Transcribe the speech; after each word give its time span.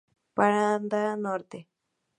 Panda 0.37 1.01
norte. 1.23 1.59